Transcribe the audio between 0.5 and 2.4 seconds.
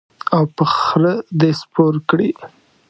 په خره دې سپور کړي.